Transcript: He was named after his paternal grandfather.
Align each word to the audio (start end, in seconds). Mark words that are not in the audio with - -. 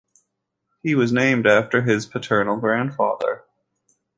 He 0.81 0.95
was 0.95 1.11
named 1.13 1.45
after 1.45 1.83
his 1.83 2.07
paternal 2.07 2.57
grandfather. 2.57 3.43